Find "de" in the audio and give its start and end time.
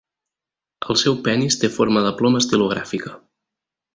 2.07-2.15